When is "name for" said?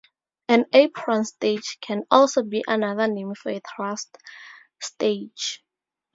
3.07-3.51